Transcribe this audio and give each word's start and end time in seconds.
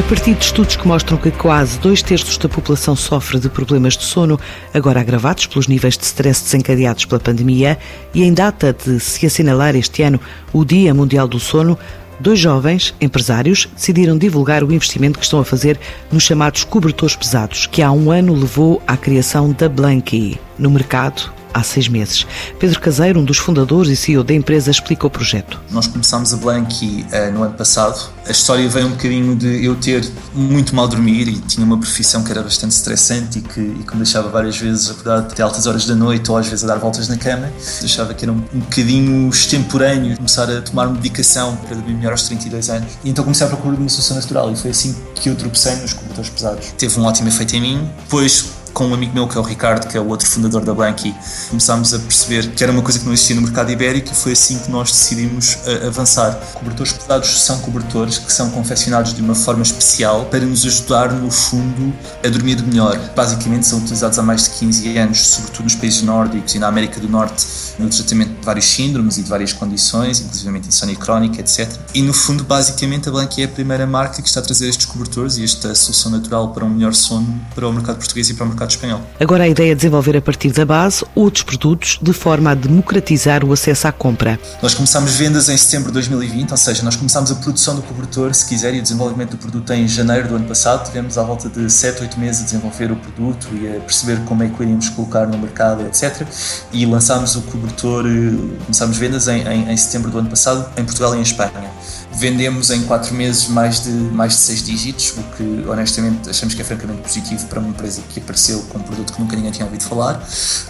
A 0.00 0.02
partir 0.02 0.34
de 0.34 0.42
estudos 0.42 0.76
que 0.76 0.88
mostram 0.88 1.18
que 1.18 1.30
quase 1.30 1.78
dois 1.78 2.02
terços 2.02 2.38
da 2.38 2.48
população 2.48 2.96
sofre 2.96 3.38
de 3.38 3.50
problemas 3.50 3.98
de 3.98 4.04
sono, 4.04 4.40
agora 4.72 4.98
agravados 4.98 5.44
pelos 5.44 5.68
níveis 5.68 5.98
de 5.98 6.04
stress 6.04 6.42
desencadeados 6.42 7.04
pela 7.04 7.20
pandemia, 7.20 7.78
e 8.14 8.24
em 8.24 8.32
data 8.32 8.72
de 8.72 8.98
se 8.98 9.26
assinalar 9.26 9.76
este 9.76 10.02
ano 10.02 10.18
o 10.54 10.64
Dia 10.64 10.94
Mundial 10.94 11.28
do 11.28 11.38
Sono, 11.38 11.78
dois 12.18 12.38
jovens 12.38 12.94
empresários 12.98 13.68
decidiram 13.76 14.16
divulgar 14.16 14.64
o 14.64 14.72
investimento 14.72 15.18
que 15.18 15.24
estão 15.26 15.38
a 15.38 15.44
fazer 15.44 15.78
nos 16.10 16.22
chamados 16.22 16.64
cobertores 16.64 17.14
pesados, 17.14 17.66
que 17.66 17.82
há 17.82 17.92
um 17.92 18.10
ano 18.10 18.34
levou 18.34 18.82
à 18.86 18.96
criação 18.96 19.52
da 19.52 19.68
Blanky 19.68 20.40
no 20.58 20.70
mercado 20.70 21.30
há 21.52 21.62
seis 21.62 21.88
meses. 21.88 22.26
Pedro 22.58 22.80
Caseiro, 22.80 23.20
um 23.20 23.24
dos 23.24 23.38
fundadores 23.38 23.90
e 23.90 23.96
CEO 23.96 24.24
da 24.24 24.34
empresa, 24.34 24.70
explica 24.70 25.06
o 25.06 25.10
projeto. 25.10 25.60
Nós 25.70 25.86
começámos 25.86 26.32
a 26.32 26.36
Blanky 26.36 27.04
uh, 27.12 27.32
no 27.32 27.42
ano 27.42 27.54
passado. 27.54 28.10
A 28.26 28.30
história 28.30 28.68
veio 28.68 28.86
um 28.86 28.90
bocadinho 28.90 29.36
de 29.36 29.64
eu 29.64 29.74
ter 29.76 30.06
muito 30.34 30.74
mal 30.74 30.86
dormir 30.86 31.28
e 31.28 31.38
tinha 31.40 31.64
uma 31.64 31.78
profissão 31.78 32.22
que 32.22 32.30
era 32.30 32.42
bastante 32.42 32.72
estressante 32.72 33.38
e 33.38 33.42
que, 33.42 33.60
e 33.60 33.84
que 33.84 33.92
me 33.92 34.02
deixava 34.02 34.28
várias 34.28 34.56
vezes 34.56 34.90
acordado 34.90 35.32
até 35.32 35.42
altas 35.42 35.66
horas 35.66 35.86
da 35.86 35.94
noite 35.94 36.30
ou 36.30 36.36
às 36.36 36.46
vezes 36.46 36.64
a 36.64 36.68
dar 36.68 36.78
voltas 36.78 37.08
na 37.08 37.16
cama. 37.16 37.50
Achava 37.82 38.14
que 38.14 38.24
era 38.24 38.32
um, 38.32 38.42
um 38.54 38.60
bocadinho 38.60 39.28
extemporâneo 39.28 40.16
começar 40.16 40.50
a 40.50 40.60
tomar 40.60 40.88
medicação 40.88 41.56
para 41.56 41.74
dormir 41.74 41.94
melhor 41.94 42.12
aos 42.12 42.22
32 42.24 42.70
anos. 42.70 42.92
E 43.04 43.10
então 43.10 43.24
comecei 43.24 43.46
a 43.46 43.50
procurar 43.50 43.76
uma 43.76 43.88
solução 43.88 44.16
natural 44.16 44.52
e 44.52 44.56
foi 44.56 44.70
assim 44.70 44.94
que 45.14 45.28
eu 45.28 45.34
tropecei 45.34 45.74
nos 45.76 45.92
cobertores 45.92 46.30
pesados. 46.30 46.72
Teve 46.78 46.98
um 47.00 47.04
ótimo 47.04 47.28
efeito 47.28 47.56
em 47.56 47.60
mim. 47.60 47.90
Depois 48.02 48.59
com 48.72 48.86
um 48.86 48.94
amigo 48.94 49.14
meu 49.14 49.26
que 49.26 49.36
é 49.36 49.40
o 49.40 49.42
Ricardo, 49.42 49.88
que 49.88 49.96
é 49.96 50.00
o 50.00 50.08
outro 50.08 50.26
fundador 50.28 50.64
da 50.64 50.72
Blanky, 50.72 51.14
começámos 51.48 51.92
a 51.94 51.98
perceber 51.98 52.50
que 52.52 52.62
era 52.62 52.72
uma 52.72 52.82
coisa 52.82 52.98
que 52.98 53.04
não 53.04 53.12
existia 53.12 53.36
no 53.36 53.42
mercado 53.42 53.70
ibérico 53.70 54.12
e 54.12 54.14
foi 54.14 54.32
assim 54.32 54.58
que 54.58 54.70
nós 54.70 54.90
decidimos 54.90 55.54
uh, 55.54 55.88
avançar. 55.88 56.34
Cobertores 56.54 56.92
pesados 56.92 57.42
são 57.42 57.58
cobertores 57.60 58.18
que 58.18 58.32
são 58.32 58.50
confeccionados 58.50 59.14
de 59.14 59.20
uma 59.20 59.34
forma 59.34 59.62
especial 59.62 60.26
para 60.26 60.40
nos 60.40 60.64
ajudar, 60.64 61.12
no 61.12 61.30
fundo, 61.30 61.92
a 62.24 62.28
dormir 62.28 62.62
melhor. 62.62 62.98
Basicamente 63.14 63.66
são 63.66 63.78
utilizados 63.78 64.18
há 64.18 64.22
mais 64.22 64.44
de 64.44 64.50
15 64.50 64.98
anos, 64.98 65.20
sobretudo 65.26 65.64
nos 65.64 65.74
países 65.74 66.02
nórdicos 66.02 66.54
e 66.54 66.58
na 66.58 66.68
América 66.68 67.00
do 67.00 67.08
Norte, 67.08 67.46
no 67.78 67.88
tratamento 67.88 68.38
de 68.38 68.44
vários 68.44 68.66
síndromes 68.66 69.18
e 69.18 69.22
de 69.22 69.28
várias 69.28 69.52
condições, 69.52 70.20
inclusive 70.20 70.50
insónia 70.70 70.96
crónica, 70.96 71.40
etc. 71.40 71.68
E 71.94 72.02
no 72.02 72.12
fundo, 72.12 72.44
basicamente, 72.44 73.08
a 73.08 73.12
Blanky 73.12 73.42
é 73.42 73.44
a 73.44 73.48
primeira 73.48 73.86
marca 73.86 74.22
que 74.22 74.28
está 74.28 74.40
a 74.40 74.42
trazer 74.42 74.68
estes 74.68 74.86
cobertores 74.86 75.36
e 75.36 75.44
esta 75.44 75.74
solução 75.74 76.12
natural 76.12 76.52
para 76.52 76.64
um 76.64 76.70
melhor 76.70 76.94
sono 76.94 77.40
para 77.54 77.68
o 77.68 77.72
mercado 77.72 77.96
português 77.96 78.30
e 78.30 78.34
para 78.34 78.44
o 78.44 78.48
mercado 78.48 78.59
mercado 78.60 78.70
espanhol. 78.70 79.00
Agora 79.18 79.44
a 79.44 79.48
ideia 79.48 79.72
é 79.72 79.74
desenvolver 79.74 80.16
a 80.16 80.20
partir 80.20 80.52
da 80.52 80.64
base 80.64 81.04
outros 81.14 81.42
produtos 81.42 81.98
de 82.00 82.12
forma 82.12 82.50
a 82.50 82.54
democratizar 82.54 83.44
o 83.44 83.52
acesso 83.52 83.88
à 83.88 83.92
compra. 83.92 84.38
Nós 84.62 84.74
começámos 84.74 85.14
vendas 85.16 85.48
em 85.48 85.56
setembro 85.56 85.88
de 85.88 85.94
2020, 85.94 86.50
ou 86.50 86.56
seja, 86.56 86.82
nós 86.82 86.96
começámos 86.96 87.30
a 87.30 87.34
produção 87.36 87.74
do 87.74 87.82
cobertor, 87.82 88.34
se 88.34 88.46
quiser, 88.46 88.74
e 88.74 88.80
o 88.80 88.82
desenvolvimento 88.82 89.30
do 89.30 89.38
produto 89.38 89.72
em 89.72 89.88
janeiro 89.88 90.28
do 90.28 90.36
ano 90.36 90.46
passado. 90.46 90.86
Tivemos 90.86 91.16
à 91.16 91.22
volta 91.22 91.48
de 91.48 91.70
7, 91.70 92.02
8 92.02 92.20
meses 92.20 92.42
a 92.42 92.44
desenvolver 92.44 92.92
o 92.92 92.96
produto 92.96 93.48
e 93.52 93.76
a 93.76 93.80
perceber 93.80 94.20
como 94.24 94.42
é 94.42 94.48
que 94.48 94.60
o 94.60 94.62
iríamos 94.62 94.88
colocar 94.90 95.26
no 95.26 95.38
mercado, 95.38 95.86
etc. 95.86 96.26
E 96.72 96.84
lançámos 96.84 97.36
o 97.36 97.42
cobertor, 97.42 98.04
eh, 98.06 98.58
começámos 98.64 98.96
vendas 98.98 99.28
em, 99.28 99.42
em, 99.46 99.70
em 99.70 99.76
setembro 99.76 100.10
do 100.10 100.18
ano 100.18 100.28
passado 100.28 100.68
em 100.76 100.84
Portugal 100.84 101.14
e 101.14 101.18
em 101.18 101.22
Espanha. 101.22 101.70
Vendemos 102.12 102.70
em 102.70 102.82
4 102.82 103.14
meses 103.14 103.48
mais 103.48 103.80
de, 103.80 103.90
mais 103.90 104.32
de 104.32 104.40
6 104.40 104.62
dígitos, 104.64 105.14
o 105.16 105.22
que 105.36 105.68
honestamente 105.68 106.28
achamos 106.28 106.54
que 106.54 106.60
é 106.60 106.64
francamente 106.64 107.02
positivo 107.02 107.46
para 107.46 107.60
uma 107.60 107.68
empresa 107.68 108.02
que 108.08 108.18
apareceu 108.18 108.60
com 108.68 108.78
um 108.78 108.82
produto 108.82 109.12
que 109.12 109.20
nunca 109.20 109.36
ninguém 109.36 109.52
tinha 109.52 109.64
ouvido 109.64 109.84
falar. 109.84 110.22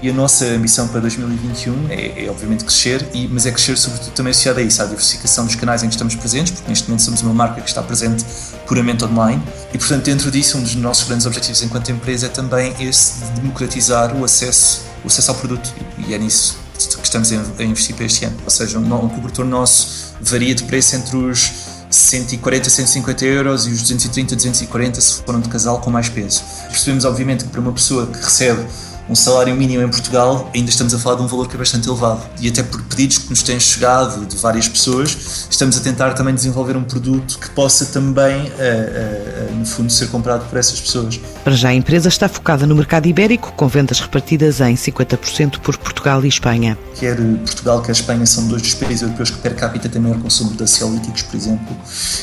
E 0.02 0.10
a 0.10 0.12
nossa 0.12 0.46
missão 0.58 0.86
para 0.88 1.00
2021 1.00 1.88
é, 1.88 2.24
é 2.24 2.30
obviamente 2.30 2.64
crescer, 2.64 3.08
e, 3.14 3.26
mas 3.26 3.46
é 3.46 3.50
crescer 3.50 3.76
sobretudo 3.76 4.12
também 4.12 4.30
associado 4.32 4.60
a 4.60 4.62
isso, 4.62 4.82
à 4.82 4.84
diversificação 4.84 5.46
dos 5.46 5.54
canais 5.54 5.82
em 5.82 5.88
que 5.88 5.94
estamos 5.94 6.14
presentes, 6.14 6.52
porque 6.52 6.68
neste 6.68 6.88
momento 6.88 7.02
somos 7.02 7.22
uma 7.22 7.34
marca 7.34 7.60
que 7.60 7.68
está 7.68 7.82
presente 7.82 8.24
puramente 8.66 9.04
online. 9.04 9.42
E 9.72 9.78
portanto, 9.78 10.04
dentro 10.04 10.30
disso, 10.30 10.58
um 10.58 10.62
dos 10.62 10.74
nossos 10.74 11.08
grandes 11.08 11.26
objetivos 11.26 11.62
enquanto 11.62 11.90
empresa 11.90 12.26
é 12.26 12.28
também 12.28 12.74
esse 12.78 13.24
de 13.24 13.40
democratizar 13.40 14.14
o 14.14 14.24
acesso, 14.24 14.82
o 15.02 15.06
acesso 15.06 15.30
ao 15.30 15.36
produto. 15.36 15.72
E 16.06 16.14
é 16.14 16.18
nisso 16.18 16.69
estamos 17.10 17.32
a 17.32 17.62
investir 17.64 17.94
para 17.96 18.04
este 18.04 18.24
ano. 18.24 18.36
Ou 18.44 18.50
seja, 18.50 18.78
um, 18.78 19.04
um 19.04 19.08
cobertor 19.08 19.44
nosso 19.44 20.14
varia 20.20 20.54
de 20.54 20.62
preço 20.64 20.94
entre 20.94 21.16
os 21.16 21.52
140 21.90 22.68
a 22.68 22.70
150 22.70 23.24
euros 23.24 23.66
e 23.66 23.70
os 23.70 23.82
230 23.82 24.34
a 24.34 24.36
240 24.36 25.00
se 25.00 25.22
foram 25.24 25.40
de 25.40 25.48
casal 25.48 25.80
com 25.80 25.90
mais 25.90 26.08
peso. 26.08 26.42
Percebemos, 26.68 27.04
obviamente, 27.04 27.44
que 27.44 27.50
para 27.50 27.60
uma 27.60 27.72
pessoa 27.72 28.06
que 28.06 28.18
recebe 28.18 28.64
um 29.08 29.14
salário 29.14 29.54
mínimo 29.54 29.82
em 29.82 29.88
Portugal, 29.88 30.50
ainda 30.54 30.70
estamos 30.70 30.94
a 30.94 30.98
falar 30.98 31.16
de 31.16 31.22
um 31.22 31.26
valor 31.26 31.48
que 31.48 31.54
é 31.54 31.58
bastante 31.58 31.88
elevado. 31.88 32.22
E 32.40 32.48
até 32.48 32.62
por 32.62 32.82
pedidos 32.82 33.18
que 33.18 33.30
nos 33.30 33.42
têm 33.42 33.58
chegado 33.58 34.24
de 34.26 34.36
várias 34.36 34.68
pessoas, 34.68 35.46
estamos 35.50 35.76
a 35.76 35.80
tentar 35.80 36.12
também 36.14 36.34
desenvolver 36.34 36.76
um 36.76 36.84
produto 36.84 37.38
que 37.38 37.50
possa 37.50 37.86
também, 37.86 38.42
uh, 38.42 39.52
uh, 39.52 39.54
no 39.56 39.66
fundo, 39.66 39.90
ser 39.90 40.08
comprado 40.08 40.48
por 40.48 40.58
essas 40.58 40.80
pessoas. 40.80 41.18
Para 41.42 41.54
já 41.54 41.70
a 41.70 41.74
empresa 41.74 42.08
está 42.08 42.28
focada 42.28 42.66
no 42.66 42.74
mercado 42.74 43.06
ibérico, 43.06 43.52
com 43.52 43.66
vendas 43.66 44.00
repartidas 44.00 44.60
em 44.60 44.74
50% 44.74 45.58
por 45.60 45.76
Portugal 45.78 46.24
e 46.24 46.28
Espanha. 46.28 46.76
Quer 46.98 47.16
Portugal, 47.16 47.82
quer 47.82 47.92
Espanha 47.92 48.26
são 48.26 48.46
dois 48.46 48.62
dos 48.62 48.74
países 48.74 49.02
europeus 49.02 49.30
que 49.30 49.38
per 49.38 49.56
capita 49.56 49.88
têm 49.88 50.00
maior 50.00 50.18
consumo 50.18 50.52
de 50.52 50.62
ansiolíticos, 50.62 51.22
por 51.22 51.36
exemplo, 51.36 51.76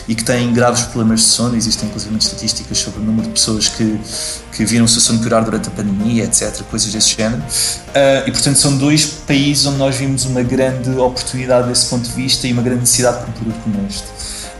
e 0.07 0.15
que 0.15 0.23
têm 0.23 0.53
graves 0.53 0.83
problemas 0.83 1.21
de 1.21 1.25
sono. 1.27 1.55
Existem 1.55 1.89
inclusive 1.89 2.15
estatísticas 2.17 2.77
sobre 2.77 3.01
o 3.01 3.03
número 3.03 3.27
de 3.27 3.33
pessoas 3.33 3.67
que, 3.67 3.99
que 4.51 4.65
viram 4.65 4.85
o 4.85 4.88
seu 4.88 5.01
sono 5.01 5.19
piorar 5.19 5.44
durante 5.44 5.67
a 5.67 5.71
pandemia, 5.71 6.23
etc 6.23 6.66
coisas 6.69 6.91
desse 6.91 7.16
género. 7.16 7.41
Uh, 7.41 8.28
e 8.28 8.31
portanto 8.31 8.57
são 8.57 8.78
dois 8.78 9.05
países 9.05 9.66
onde 9.66 9.78
nós 9.78 9.95
vimos 9.95 10.25
uma 10.25 10.44
grande 10.44 10.89
oportunidade 10.91 11.67
desse 11.67 11.88
ponto 11.88 12.07
de 12.07 12.16
vista 12.16 12.47
e 12.47 12.53
uma 12.53 12.61
grande 12.61 12.81
necessidade 12.81 13.19
para 13.19 13.29
um 13.29 13.31
produto 13.31 13.59
como 13.63 13.88
este. 13.88 14.05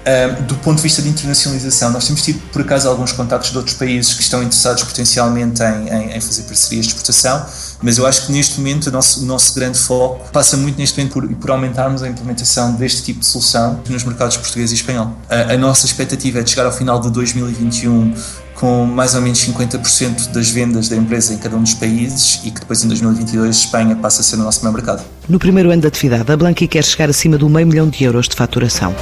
Uh, 0.08 0.42
do 0.44 0.56
ponto 0.56 0.78
de 0.78 0.84
vista 0.84 1.02
de 1.02 1.10
internacionalização, 1.10 1.92
nós 1.92 2.06
temos 2.06 2.22
tido 2.22 2.40
por 2.54 2.62
acaso 2.62 2.88
alguns 2.88 3.12
contactos 3.12 3.52
de 3.52 3.58
outros 3.58 3.76
países 3.76 4.14
que 4.14 4.22
estão 4.22 4.42
interessados 4.42 4.84
potencialmente 4.84 5.62
em, 5.62 5.90
em, 5.90 6.16
em 6.16 6.22
fazer 6.22 6.44
parcerias 6.44 6.86
de 6.86 6.94
exportação, 6.94 7.46
mas 7.82 7.98
eu 7.98 8.08
acho 8.08 8.26
que 8.26 8.32
neste 8.32 8.58
momento 8.58 8.88
o 8.88 8.92
nosso, 8.92 9.22
o 9.22 9.26
nosso 9.26 9.54
grande 9.54 9.78
foco 9.78 10.32
passa 10.32 10.56
muito 10.56 10.78
neste 10.78 10.98
momento 10.98 11.12
por, 11.12 11.28
por 11.36 11.52
aumentarmos 11.52 12.02
a 12.04 12.08
implementação 12.08 12.76
deste 12.76 13.04
tipo 13.04 13.20
de 13.20 13.26
solução 13.26 13.82
nos 13.90 14.06
mercados 14.06 14.38
português 14.38 14.72
e 14.72 14.76
espanhol. 14.76 15.08
Uh, 15.08 15.54
a 15.54 15.58
nossa 15.58 15.86
expectativa 15.86 16.40
é 16.40 16.44
de 16.44 16.52
chegar 16.52 16.66
ao 16.66 16.72
final 16.72 17.02
de 17.02 17.10
2021 17.10 18.14
com 18.60 18.86
mais 18.86 19.16
ou 19.16 19.22
menos 19.22 19.40
50% 19.40 20.32
das 20.32 20.50
vendas 20.50 20.90
da 20.90 20.96
empresa 20.96 21.34
em 21.34 21.38
cada 21.38 21.56
um 21.56 21.62
dos 21.62 21.74
países 21.74 22.42
e 22.44 22.52
que 22.52 22.60
depois 22.60 22.84
em 22.84 22.88
2022 22.88 23.56
Espanha 23.56 23.96
passa 23.96 24.22
a 24.22 24.24
ser 24.24 24.36
o 24.36 24.40
nosso 24.40 24.64
maior 24.64 24.74
mercado. 24.74 25.04
No 25.30 25.40
primeiro 25.40 25.72
ano 25.72 25.82
de 25.82 25.88
atividade, 25.88 26.32
a 26.32 26.38
Blanqui 26.38 26.68
quer 26.68 26.84
chegar 26.84 27.10
acima 27.10 27.38
do 27.38 27.50
meio 27.50 27.68
milhão 27.68 27.88
de 27.88 28.04
euros 28.04 28.28
de 28.28 28.36
faturação. 28.36 28.94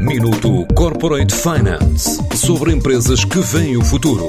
Minuto 0.00 0.66
Corporate 0.74 1.34
Finance 1.34 2.20
sobre 2.34 2.72
empresas 2.72 3.24
que 3.24 3.38
veem 3.40 3.76
o 3.76 3.84
futuro. 3.84 4.28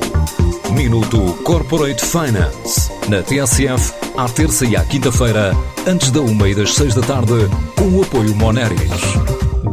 Minuto 0.71 1.19
Corporate 1.43 2.03
Finance 2.03 2.91
na 3.07 3.23
TSF, 3.23 3.93
à 4.17 4.27
terça 4.27 4.65
e 4.65 4.75
à 4.75 4.83
quinta-feira, 4.83 5.55
antes 5.87 6.11
da 6.11 6.19
uma 6.19 6.49
e 6.49 6.55
das 6.55 6.73
seis 6.73 6.93
da 6.93 7.01
tarde, 7.01 7.47
com 7.75 7.89
o 7.89 8.03
apoio 8.03 8.35
Moneris. 8.35 9.36